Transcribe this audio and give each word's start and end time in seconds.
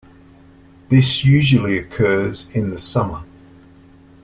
This 0.89 1.23
usually 1.23 1.77
occurs 1.77 2.47
in 2.55 2.71
the 2.71 2.79
summer. 2.79 3.23